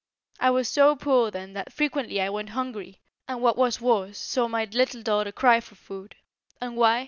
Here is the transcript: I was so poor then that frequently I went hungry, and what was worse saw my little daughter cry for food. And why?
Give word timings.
I 0.39 0.49
was 0.49 0.67
so 0.67 0.95
poor 0.95 1.29
then 1.29 1.53
that 1.53 1.71
frequently 1.71 2.19
I 2.19 2.29
went 2.31 2.49
hungry, 2.57 3.03
and 3.27 3.39
what 3.39 3.55
was 3.55 3.79
worse 3.79 4.17
saw 4.17 4.47
my 4.47 4.63
little 4.65 5.03
daughter 5.03 5.31
cry 5.31 5.59
for 5.59 5.75
food. 5.75 6.15
And 6.59 6.75
why? 6.75 6.99